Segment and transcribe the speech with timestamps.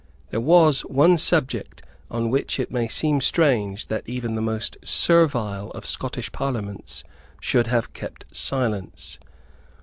[0.31, 5.69] There was one subject on which it may seem strange that even the most servile
[5.75, 7.03] of Scottish Parliaments
[7.39, 9.19] should have kept silence.